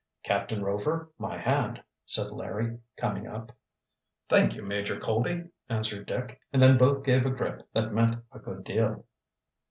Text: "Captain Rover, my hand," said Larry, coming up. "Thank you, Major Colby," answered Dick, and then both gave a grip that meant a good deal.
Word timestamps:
"Captain 0.23 0.63
Rover, 0.63 1.11
my 1.19 1.37
hand," 1.37 1.83
said 2.07 2.31
Larry, 2.31 2.79
coming 2.97 3.27
up. 3.27 3.51
"Thank 4.29 4.55
you, 4.55 4.63
Major 4.63 4.99
Colby," 4.99 5.43
answered 5.69 6.07
Dick, 6.07 6.39
and 6.51 6.59
then 6.59 6.75
both 6.75 7.05
gave 7.05 7.23
a 7.23 7.29
grip 7.29 7.69
that 7.73 7.93
meant 7.93 8.15
a 8.31 8.39
good 8.39 8.63
deal. 8.63 9.05